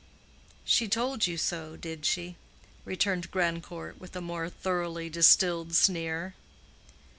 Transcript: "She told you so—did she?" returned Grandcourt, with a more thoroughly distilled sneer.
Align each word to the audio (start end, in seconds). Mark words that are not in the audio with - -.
"She 0.65 0.87
told 0.87 1.27
you 1.27 1.37
so—did 1.37 2.07
she?" 2.07 2.35
returned 2.85 3.29
Grandcourt, 3.29 3.99
with 4.01 4.15
a 4.15 4.19
more 4.19 4.49
thoroughly 4.49 5.11
distilled 5.11 5.75
sneer. 5.75 6.33